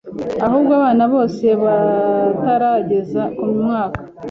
[0.45, 4.01] ahubwo abana bose batarageza ku mwaka